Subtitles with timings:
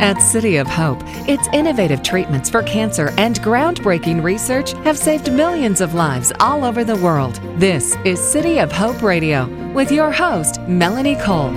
[0.00, 5.80] At City of Hope, its innovative treatments for cancer and groundbreaking research have saved millions
[5.80, 7.40] of lives all over the world.
[7.56, 11.50] This is City of Hope Radio with your host, Melanie Cole.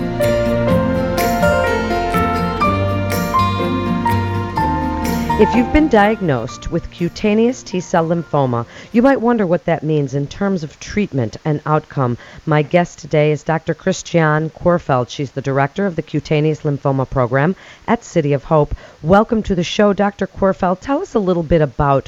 [5.41, 10.13] If you've been diagnosed with cutaneous T cell lymphoma, you might wonder what that means
[10.13, 12.19] in terms of treatment and outcome.
[12.45, 13.73] My guest today is Dr.
[13.73, 15.09] Christiane Querfeld.
[15.09, 17.55] She's the director of the Cutaneous Lymphoma Program
[17.87, 18.75] at City of Hope.
[19.01, 20.27] Welcome to the show, Dr.
[20.27, 20.79] Querfeld.
[20.79, 22.07] Tell us a little bit about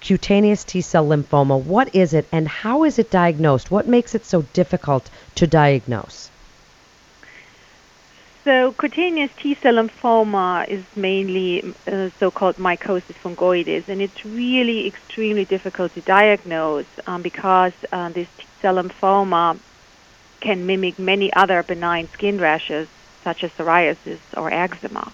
[0.00, 1.62] cutaneous T cell lymphoma.
[1.62, 3.70] What is it and how is it diagnosed?
[3.70, 6.28] What makes it so difficult to diagnose?
[8.44, 15.94] So cutaneous T-cell lymphoma is mainly uh, so-called mycosis fungoides, and it's really extremely difficult
[15.94, 19.58] to diagnose um, because uh, this T-cell lymphoma
[20.40, 22.86] can mimic many other benign skin rashes,
[23.22, 25.10] such as psoriasis or eczema.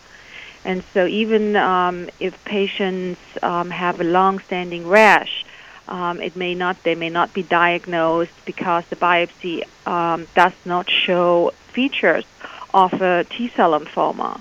[0.64, 5.44] And so even um, if patients um, have a long-standing rash,
[5.86, 10.90] um, it may not they may not be diagnosed because the biopsy um, does not
[10.90, 12.24] show features
[12.74, 14.40] of a T cell lymphoma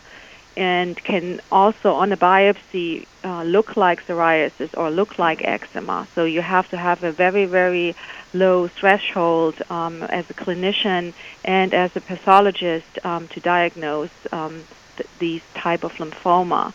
[0.58, 6.08] and can also on a biopsy uh, look like psoriasis or look like eczema.
[6.16, 7.95] So you have to have a very, very
[8.33, 11.13] low threshold um, as a clinician
[11.45, 14.66] and as a pathologist um, to diagnose um,
[14.97, 16.73] th- these type of lymphoma.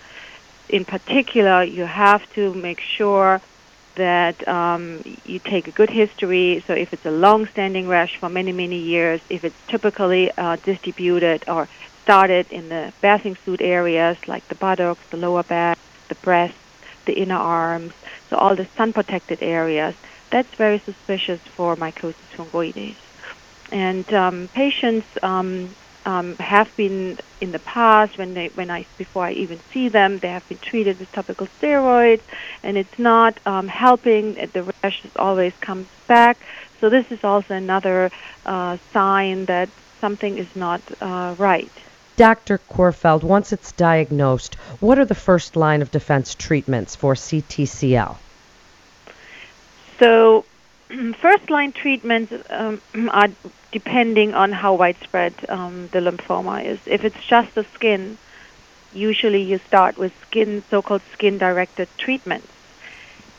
[0.70, 3.42] In particular, you have to make sure
[3.97, 6.64] that um, you take a good history.
[6.67, 11.45] So if it's a long-standing rash for many, many years, if it's typically uh, distributed
[11.47, 11.69] or
[12.03, 15.78] started in the bathing suit areas like the buttocks, the lower back,
[16.09, 16.59] the breasts,
[17.06, 17.92] the inner arms,
[18.31, 19.95] so all the sun-protected areas,
[20.31, 22.97] that's very suspicious for mycosis fungoides.
[23.70, 29.24] And um, patients um, um, have been in the past when they when I before
[29.24, 32.22] I even see them they have been treated with topical steroids
[32.62, 36.39] and it's not um, helping the rash always comes back
[36.80, 38.11] so this is also another
[38.45, 39.68] uh, sign that
[40.01, 41.73] something is not uh, right.
[42.17, 42.61] Dr.
[42.70, 48.17] Querfeld, once it's diagnosed, what are the first line of defense treatments for CTCL?
[49.98, 50.45] So
[51.20, 53.30] first line treatments um, are
[53.74, 56.79] depending on how widespread um, the lymphoma is.
[56.86, 58.18] If it's just the skin,
[58.92, 62.52] usually you start with skin, so-called skin-directed treatments.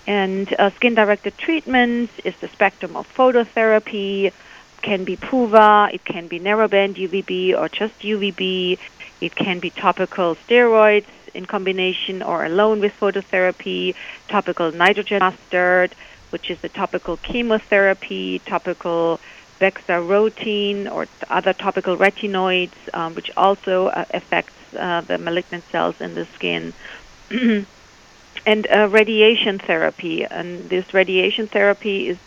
[0.05, 4.33] And uh, skin-directed treatments is the spectrum of phototherapy.
[4.81, 8.77] Can be PUVA, it can be narrowband UVB or just UVB.
[9.21, 13.95] It can be topical steroids in combination or alone with phototherapy,
[14.27, 15.95] topical nitrogen mustard,
[16.31, 19.21] which is the topical chemotherapy, topical
[19.59, 26.15] bexarotene or other topical retinoids, um, which also uh, affects uh, the malignant cells in
[26.15, 26.73] the skin.
[28.45, 30.23] and uh, radiation therapy.
[30.25, 32.17] And this radiation therapy is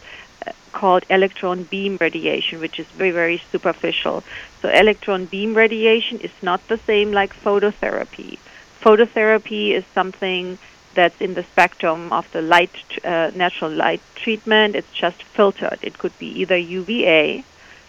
[0.47, 4.25] uh, called electron beam radiation, which is very, very superficial.
[4.61, 8.39] So electron beam radiation is not the same like phototherapy.
[8.81, 10.59] Phototherapy is something
[10.99, 14.75] that's in the spectrum of the light, uh, natural light treatment.
[14.75, 15.79] It's just filtered.
[15.81, 17.45] It could be either UVA,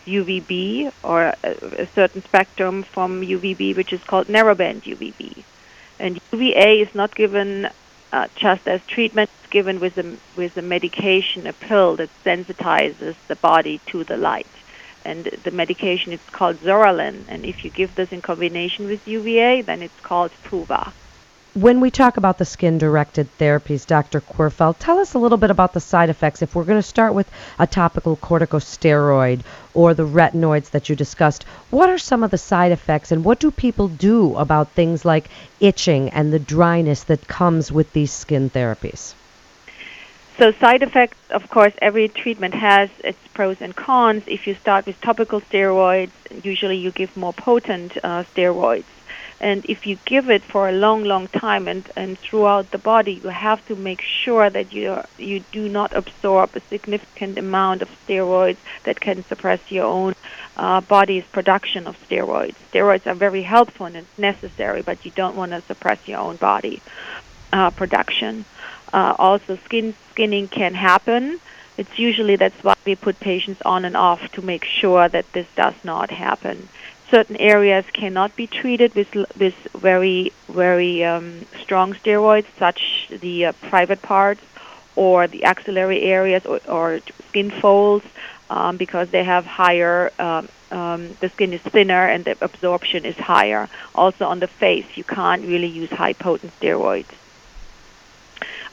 [0.06, 1.52] UVB, or a,
[1.86, 5.44] a certain spectrum from UVB, which is called narrowband UVB.
[5.98, 7.70] And UVA is not given
[8.14, 9.32] uh, just as treatment.
[9.40, 10.06] It's given with a
[10.36, 14.54] with a medication, a pill that sensitizes the body to the light.
[15.04, 17.24] And the medication is called psoralen.
[17.28, 20.92] And if you give this in combination with UVA, then it's called PUVA.
[21.56, 24.22] When we talk about the skin directed therapies, Dr.
[24.22, 26.44] Querfeld, tell us a little bit about the side effects.
[26.44, 27.28] If we're going to start with
[27.58, 29.42] a topical corticosteroid
[29.74, 33.40] or the retinoids that you discussed, what are some of the side effects and what
[33.40, 35.28] do people do about things like
[35.60, 39.16] itching and the dryness that comes with these skin therapies?
[40.38, 44.22] So side effects, of course, every treatment has its pros and cons.
[44.28, 46.12] If you start with topical steroids,
[46.44, 48.86] usually you give more potent uh, steroids
[49.42, 53.14] and if you give it for a long, long time and, and throughout the body,
[53.14, 57.90] you have to make sure that you you do not absorb a significant amount of
[58.06, 60.14] steroids that can suppress your own
[60.58, 62.56] uh, body's production of steroids.
[62.72, 66.36] Steroids are very helpful and it's necessary, but you don't want to suppress your own
[66.36, 66.82] body
[67.54, 68.44] uh, production.
[68.92, 71.40] Uh, also, skin skinning can happen.
[71.78, 75.48] It's usually that's why we put patients on and off to make sure that this
[75.56, 76.68] does not happen
[77.10, 83.52] certain areas cannot be treated with with very very um, strong steroids, such the uh,
[83.70, 84.42] private parts
[84.96, 88.06] or the axillary areas or, or skin folds.
[88.50, 90.12] um, because they have higher.
[90.20, 93.70] Um, um, the skin is thinner and the absorption is higher.
[93.96, 97.14] Also on the face, you can't really use high potent steroids.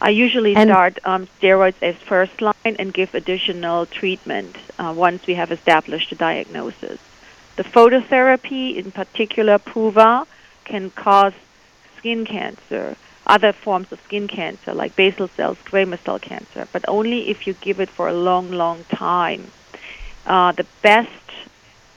[0.01, 5.27] I usually And- start um, steroids as first line and give additional treatment uh, once
[5.27, 6.99] we have established a diagnosis.
[7.57, 10.27] The phototherapy, in particular PUVA,
[10.65, 11.33] can cause
[11.97, 17.31] skin cancer, other forms of skin cancer like basal cell squamous cell cancer, but only
[17.31, 19.51] if you give it for a long, long time.
[20.27, 21.31] Uh, the best,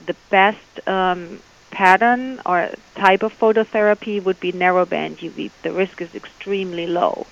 [0.05, 1.39] the best um,
[1.71, 5.51] pattern or type of phototherapy would be narrowband UV.
[5.61, 7.27] The risk is extremely low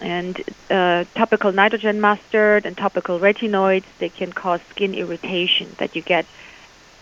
[0.00, 6.02] and uh, topical nitrogen mustard and topical retinoids they can cause skin irritation that you
[6.02, 6.26] get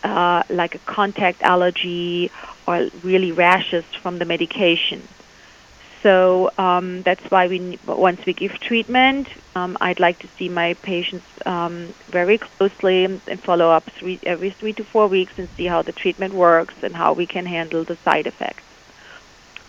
[0.03, 2.31] uh, like a contact allergy
[2.67, 5.07] or really rashes from the medication.
[6.03, 10.75] So um, that's why we once we give treatment um, I'd like to see my
[10.83, 15.65] patients um, very closely and follow up three, every three to four weeks and see
[15.65, 18.62] how the treatment works and how we can handle the side effects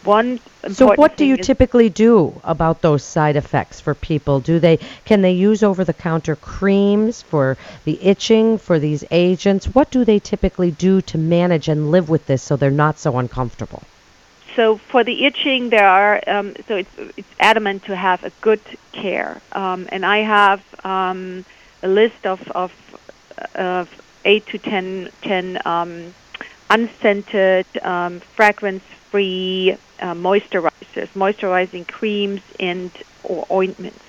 [0.04, 0.40] one
[0.70, 4.40] So what do you typically do about those side effects for people?
[4.40, 9.66] Do they can they use over the counter creams for the itching for these agents?
[9.66, 13.18] What do they typically do to manage and live with this so they're not so
[13.18, 13.82] uncomfortable?
[14.56, 18.60] So for the itching, there are um, so it's it's adamant to have a good
[18.92, 21.44] care, um, and I have um,
[21.82, 22.72] a list of of,
[23.54, 23.88] of
[24.24, 26.14] eight to ten ten um,
[26.70, 28.20] unscented, um,
[29.14, 32.90] fragrance-free uh, moisturizers, moisturizing creams and
[33.22, 34.02] or ointments.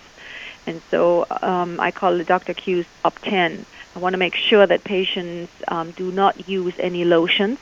[0.66, 2.56] And so um, I call it Dr.
[2.56, 3.66] Q's top 10.
[3.96, 7.60] I want to make sure that patients um, do not use any lotions,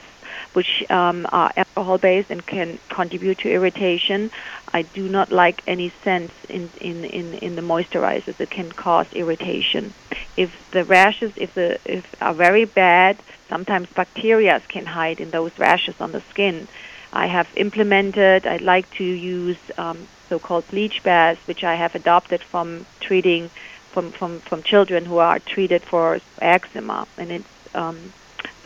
[0.54, 4.32] which um, are alcohol based and can contribute to irritation.
[4.74, 9.08] I do not like any scents in, in, in, in the moisturizers that can cause
[9.12, 9.94] irritation.
[10.38, 13.20] If the rashes if the if are very bad,
[13.50, 16.68] sometimes bacteria can hide in those rashes on the skin.
[17.14, 18.48] I have implemented.
[18.48, 23.50] I'd like to use um, so-called bleach baths, which I have adopted from treating
[23.92, 28.12] from, from, from children who are treated for eczema, and it's um,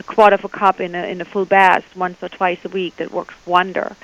[0.00, 2.70] a quarter of a cup in a in a full bath once or twice a
[2.70, 2.96] week.
[2.96, 3.94] That works wonder.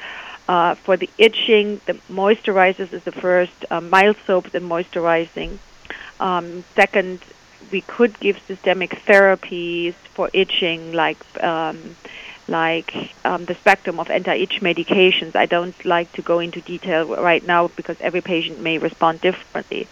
[0.46, 3.64] Uh, for the itching, the moisturizers is the first.
[3.70, 5.56] Uh, mild soaps and moisturizing.
[6.20, 7.20] Um, second,
[7.72, 11.96] we could give systemic therapies for itching, like um,
[12.48, 15.34] like um, the spectrum of anti-itch medications.
[15.34, 19.88] I don't like to go into detail right now because every patient may respond differently.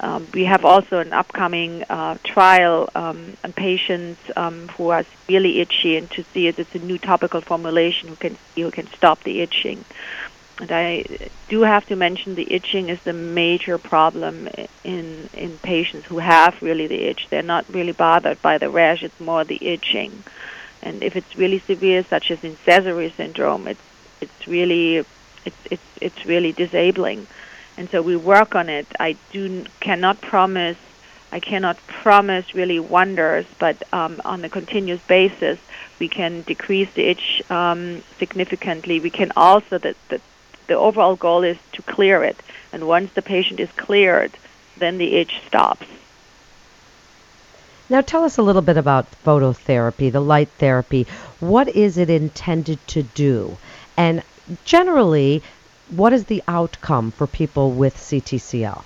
[0.00, 5.60] Um, we have also an upcoming uh, trial um, on patients um, who are really
[5.60, 9.22] itchy, and to see if it's a new topical formulation who can who can stop
[9.22, 9.84] the itching.
[10.60, 11.04] And I
[11.48, 14.48] do have to mention the itching is the major problem
[14.84, 17.28] in in patients who have really the itch.
[17.30, 20.22] They're not really bothered by the rash; it's more the itching.
[20.84, 23.80] And if it's really severe, such as in Sézary syndrome, it's
[24.20, 25.04] it's really
[25.44, 27.26] it's it's it's really disabling.
[27.76, 28.86] And so we work on it.
[29.00, 30.76] I do cannot promise
[31.32, 35.58] I cannot promise really wonders, but um, on a continuous basis,
[35.98, 39.00] we can decrease the itch um, significantly.
[39.00, 40.20] We can also the, the
[40.68, 42.38] the overall goal is to clear it,
[42.72, 44.32] and once the patient is cleared,
[44.76, 45.86] then the itch stops.
[47.88, 51.06] Now tell us a little bit about phototherapy, the light therapy.
[51.40, 53.56] What is it intended to do?
[53.96, 54.22] And
[54.64, 55.42] generally,
[55.90, 58.82] what is the outcome for people with CTCL?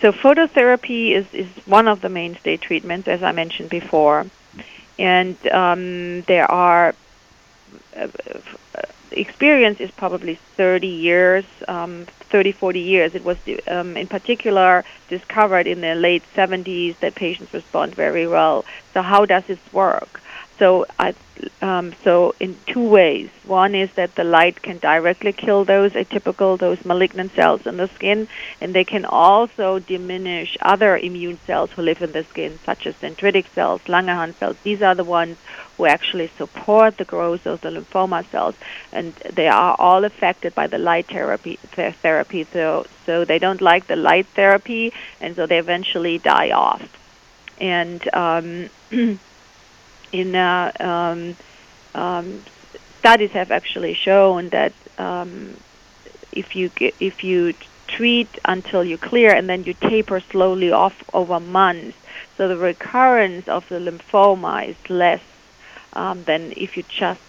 [0.00, 4.26] So phototherapy is, is one of the mainstay treatments, as I mentioned before,
[4.98, 6.94] and um, there are
[7.94, 8.08] uh,
[9.12, 13.12] experience is probably 30 years, um, 30, 40 years.
[13.14, 13.36] It was
[13.66, 18.64] um, in particular discovered in the late 70s that patients respond very well.
[18.94, 20.20] So how does this work?
[20.60, 21.14] So I,
[21.62, 23.30] um, so in two ways.
[23.44, 27.88] One is that the light can directly kill those atypical, those malignant cells in the
[27.88, 28.28] skin,
[28.60, 32.94] and they can also diminish other immune cells who live in the skin, such as
[32.96, 34.56] dendritic cells, Langerhans cells.
[34.62, 35.38] These are the ones
[35.76, 38.54] who actually support the growth of the lymphoma cells,
[38.92, 41.58] and they are all affected by the light therapy.
[41.74, 46.50] th- Therapy, so so they don't like the light therapy, and so they eventually die
[46.50, 46.82] off.
[47.58, 48.68] And um,
[50.12, 51.36] in uh, um,
[51.94, 52.42] um,
[52.98, 55.56] studies have actually shown that um,
[56.32, 57.54] if you if you
[57.88, 61.96] treat until you clear and then you taper slowly off over months,
[62.36, 65.22] so the recurrence of the lymphoma is less
[65.94, 67.20] um, than if you just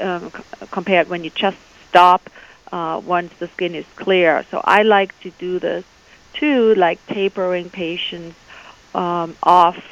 [0.00, 1.56] um, c- compared when you just
[1.88, 2.28] stop
[2.72, 4.44] uh, once the skin is clear.
[4.50, 5.84] So I like to do this
[6.34, 8.36] too, like tapering patients
[8.94, 9.82] um, off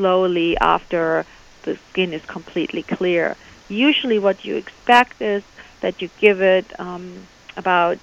[0.00, 1.26] slowly after
[1.64, 3.36] the skin is completely clear.
[3.68, 5.42] Usually, what you expect is
[5.82, 7.98] that you give it um, about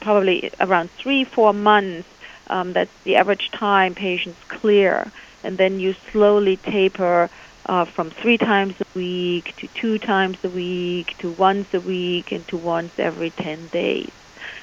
[0.00, 2.08] probably around three, four months.
[2.48, 5.10] Um, that's the average time patients clear,
[5.44, 7.30] and then you slowly taper
[7.66, 12.32] uh, from three times a week to two times a week to once a week
[12.32, 14.12] and to once every 10 days.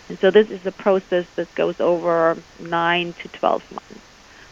[0.09, 4.06] And so this is a process that goes over 9 to 12 months.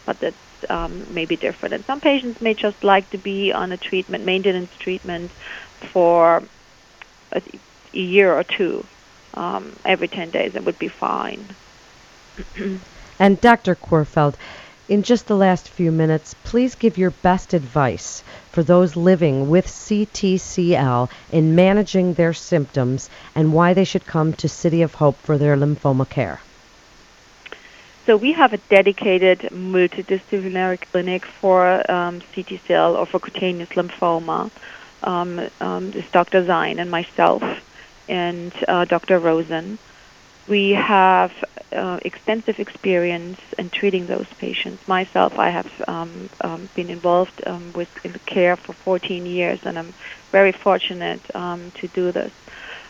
[0.06, 0.36] But that's
[0.70, 1.74] um, may be different.
[1.74, 5.30] And some patients may just like to be on a treatment, maintenance treatment,
[5.92, 6.42] for
[7.32, 7.42] a,
[7.94, 8.84] a year or two,
[9.34, 11.44] um, every 10 days, and would be fine.
[13.18, 13.74] and Dr.
[13.74, 14.34] Querfeld,
[14.88, 18.22] in just the last few minutes, please give your best advice
[18.52, 24.48] for those living with CTCL in managing their symptoms and why they should come to
[24.48, 26.40] City of Hope for their lymphoma care.
[28.06, 34.52] So we have a dedicated multidisciplinary clinic for um, CTCL or for cutaneous lymphoma.
[35.02, 36.46] Um, um, this Dr.
[36.46, 37.42] Zain and myself
[38.08, 39.18] and uh, Dr.
[39.18, 39.80] Rosen.
[40.46, 41.32] We have
[41.72, 44.86] uh, extensive experience in treating those patients.
[44.86, 49.76] Myself, I have um, um, been involved um, with in care for 14 years, and
[49.76, 49.92] I'm
[50.30, 52.32] very fortunate um, to do this.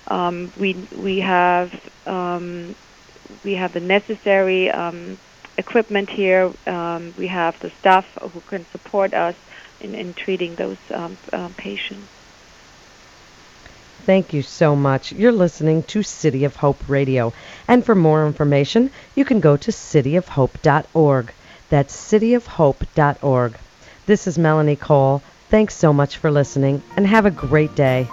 [0.09, 1.73] Um, we we have
[2.07, 2.75] um,
[3.45, 5.19] we have the necessary um,
[5.59, 6.53] equipment here.
[6.67, 9.35] Um, we have the staff who can support us
[9.81, 12.09] in, in treating those um, uh, patients.
[14.05, 15.11] Thank you so much.
[15.11, 17.33] You're listening to City of Hope Radio.
[17.67, 21.33] And for more information, you can go to cityofhope.org.
[21.71, 23.59] That's cityofhope.org.
[24.07, 25.23] This is Melanie Cole.
[25.49, 28.07] Thanks so much for listening and have a great day.